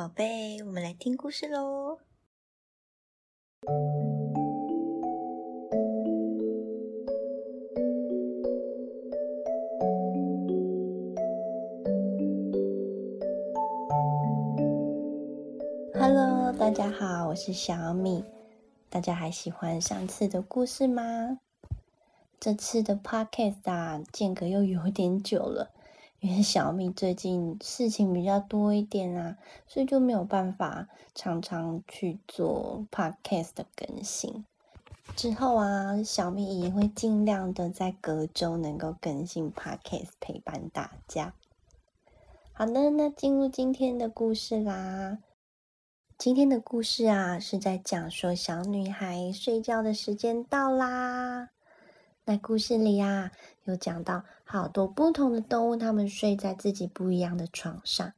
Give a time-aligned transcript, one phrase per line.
[0.00, 1.98] 宝贝，我们来听故事喽。
[15.92, 18.24] Hello，大家好，我是小米。
[18.88, 21.40] 大家还喜欢上次的故事吗？
[22.40, 25.70] 这次的 podcast 啊，间隔又有点久了。
[26.20, 34.44] 因为小米最近事情比较多一点啊，所以就没有办法常常去做 podcast 的更新。
[35.16, 41.34] 之后啊，小米也会尽量的在隔周能够更新 podcast 陪伴大家。
[42.52, 45.18] 好的，那进入今天的故事啦。
[46.18, 51.48] 今天的故事啊，是在讲说小女孩睡觉的时间到啦。
[52.24, 53.32] 那故事里呀，
[53.64, 58.12] 有讲到好多不同的动物，它们睡在自己不一样的床上，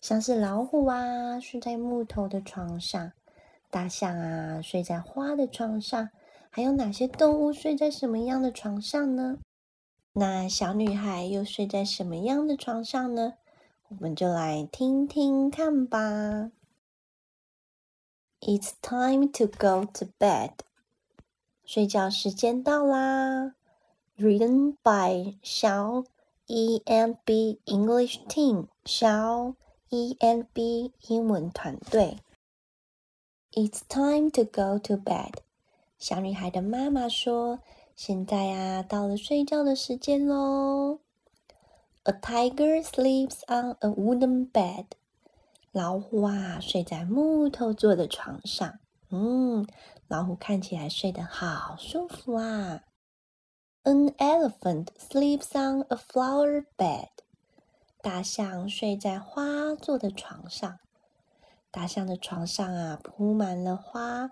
[0.00, 3.10] 像是老虎啊，睡在木头的床上；
[3.70, 6.10] 大象啊，睡在花的床上。
[6.50, 9.38] 还有哪些动物睡在什么样的床上呢？
[10.12, 13.34] 那小女孩又睡在什么样的床上呢？
[13.88, 16.50] 我们就来听听看吧。
[18.40, 20.52] It's time to go to bed.
[21.66, 23.56] 睡觉时间到啦
[24.16, 26.04] ！Written by 小
[26.46, 29.56] E N B English Team 小
[29.88, 32.18] E N B 英文团队。
[33.50, 35.32] It's time to go to bed。
[35.98, 37.58] 小女孩的妈妈说
[37.96, 41.00] ：“现在啊，到了睡觉的时间喽。”
[42.04, 44.86] A tiger sleeps on a wooden bed。
[45.72, 48.78] 老虎啊，睡在木头做的床上。
[49.10, 49.66] 嗯。
[50.08, 52.82] 老虎看起来睡得好舒服啊。
[53.82, 57.08] An elephant sleeps on a flower bed。
[58.00, 60.78] 大象睡在花做的床上。
[61.70, 64.30] 大象的床上啊，铺满了花，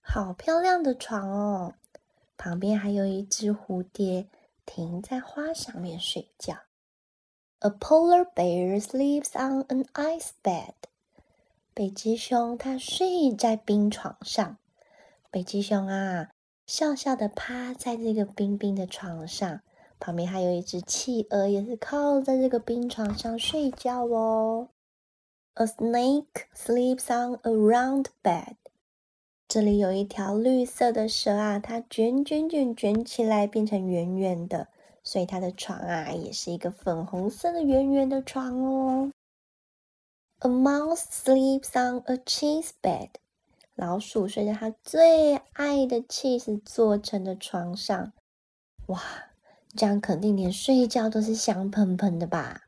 [0.00, 1.74] 好漂亮的床哦。
[2.36, 4.28] 旁边还有一只蝴蝶
[4.66, 6.56] 停在花上面睡觉。
[7.60, 10.74] A polar bear sleeps on an ice bed。
[11.76, 14.58] 北极熊它睡在冰床上。
[15.32, 16.30] 北极熊啊，
[16.68, 19.60] 笑笑的趴在这个冰冰的床上，
[19.98, 24.68] 旁边还有一只企鹅，也是靠在这个冰床上睡觉哦。
[25.54, 28.54] A snake sleeps on a round bed。
[29.48, 34.68] 这里有一条绿色的蛇啊，它卷卷卷卷起来变成圆圆的，
[35.02, 39.10] 所以它的床啊也是一个粉红色的圆圆的床哦。
[40.44, 43.08] A mouse sleeps on a cheese bed。
[43.74, 48.12] 老鼠睡在它最爱的 cheese 做成的床上，
[48.88, 49.00] 哇，
[49.74, 52.64] 这样肯定连睡觉都是香喷喷的吧？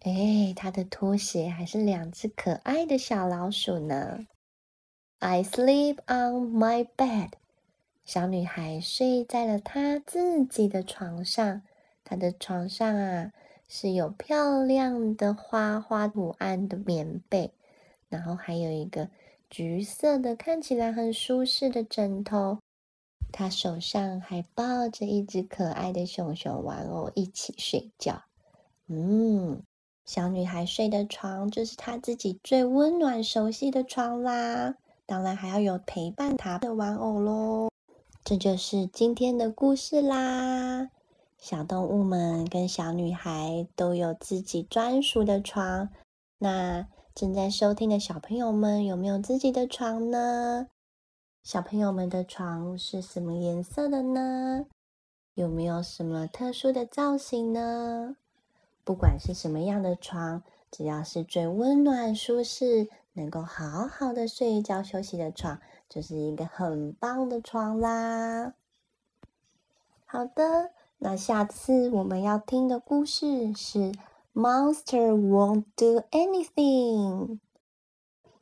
[0.00, 4.26] 哎，它的拖鞋还是两只可爱的小老鼠呢。
[5.18, 7.30] I sleep on my bed。
[8.04, 11.62] 小女孩睡在了她自己的床上，
[12.04, 13.32] 她的床上啊
[13.68, 17.52] 是有漂亮的花花图案的棉被，
[18.08, 19.08] 然后还有一个。
[19.48, 22.58] 橘色的，看起来很舒适的枕头，
[23.30, 28.24] 他手上还抱着一只可爱的熊熊玩偶，一起睡觉。
[28.88, 29.62] 嗯，
[30.04, 34.74] 小女孩睡的床就是她自己最温暖、熟悉的床啦。
[35.06, 37.70] 当然还要有陪伴她的玩偶喽。
[38.24, 40.90] 这就是今天的故事啦。
[41.48, 45.90] 小动物们跟小女孩都有自己专属的床。
[46.38, 46.88] 那。
[47.14, 50.66] 正在收听的小朋友们，有没有自己的床呢？
[51.42, 54.66] 小朋友们的床是什么颜色的呢？
[55.32, 58.16] 有没有什么特殊的造型呢？
[58.84, 65.58] 不管是什么样的床，只要是最温暖、舒适，能够好好的睡一觉、休息的床，
[65.88, 68.52] 就是一个很棒的床啦。
[70.04, 73.92] 好的，那下次我们要听的故事是。
[74.38, 77.38] Monster won't do anything。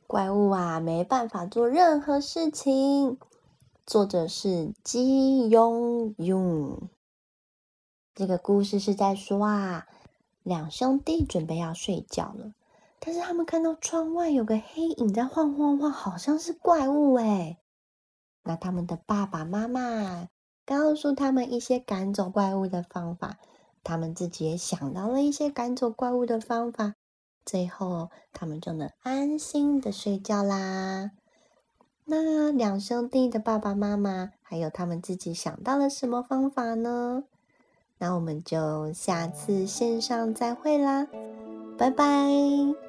[0.07, 3.17] 怪物啊，没办法做任何事情。
[3.85, 6.89] 作者是金庸庸。
[8.13, 9.87] 这个故事是在说啊，
[10.43, 12.53] 两兄弟准备要睡觉了，
[12.99, 17.57] 但是他们看到窗外有个黑影在晃晃晃，好像是怪物哎。
[18.43, 20.27] 那他们的爸爸妈妈
[20.65, 23.37] 告诉他们一些赶走怪物的方法。
[23.83, 26.95] 他们自己也想到了一些赶走怪物的方法，
[27.45, 31.11] 最后他们就能安心的睡觉啦。
[32.05, 37.25] 那两兄弟的爸爸妈妈还有他们自己想到了什么方法呢？
[37.97, 41.07] 那我们就下次线上再会啦，
[41.77, 42.84] 拜拜。